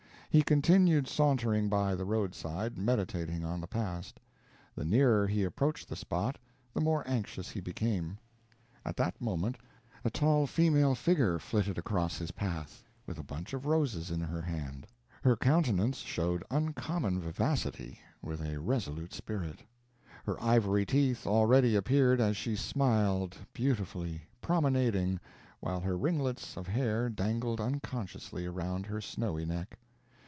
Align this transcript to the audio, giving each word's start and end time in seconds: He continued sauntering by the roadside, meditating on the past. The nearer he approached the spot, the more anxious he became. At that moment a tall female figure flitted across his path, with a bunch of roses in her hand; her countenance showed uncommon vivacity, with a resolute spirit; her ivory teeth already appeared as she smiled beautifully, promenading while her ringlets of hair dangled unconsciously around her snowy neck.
He 0.33 0.43
continued 0.43 1.09
sauntering 1.09 1.67
by 1.67 1.93
the 1.93 2.05
roadside, 2.05 2.77
meditating 2.77 3.43
on 3.43 3.59
the 3.59 3.67
past. 3.67 4.17
The 4.75 4.85
nearer 4.85 5.27
he 5.27 5.43
approached 5.43 5.89
the 5.89 5.95
spot, 5.97 6.37
the 6.73 6.79
more 6.79 7.03
anxious 7.05 7.49
he 7.49 7.59
became. 7.59 8.17
At 8.85 8.95
that 8.95 9.19
moment 9.19 9.57
a 10.05 10.09
tall 10.09 10.47
female 10.47 10.95
figure 10.95 11.37
flitted 11.37 11.77
across 11.77 12.17
his 12.17 12.31
path, 12.31 12.81
with 13.05 13.19
a 13.19 13.23
bunch 13.25 13.51
of 13.51 13.65
roses 13.65 14.09
in 14.09 14.21
her 14.21 14.41
hand; 14.41 14.87
her 15.21 15.35
countenance 15.35 15.97
showed 15.97 16.45
uncommon 16.49 17.19
vivacity, 17.19 17.99
with 18.21 18.39
a 18.41 18.57
resolute 18.61 19.13
spirit; 19.13 19.59
her 20.25 20.41
ivory 20.41 20.85
teeth 20.85 21.27
already 21.27 21.75
appeared 21.75 22.21
as 22.21 22.37
she 22.37 22.55
smiled 22.55 23.35
beautifully, 23.51 24.21
promenading 24.39 25.19
while 25.59 25.81
her 25.81 25.97
ringlets 25.97 26.55
of 26.55 26.67
hair 26.67 27.09
dangled 27.09 27.59
unconsciously 27.59 28.45
around 28.45 28.85
her 28.85 29.01
snowy 29.01 29.43
neck. 29.43 29.77